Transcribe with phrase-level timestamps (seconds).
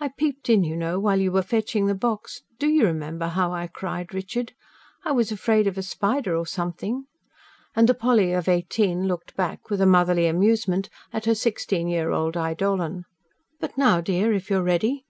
[0.00, 2.40] I peeped in, you know, while you were fetching the box.
[2.58, 4.54] DO you remember how I cried, Richard?
[5.04, 7.04] I was afraid of a spider or something."
[7.76, 12.12] And the Polly of eighteen looked back, with a motherly amusement, at her sixteen year
[12.12, 13.04] old eidolon.
[13.60, 15.04] "But now, dear, if you're ready...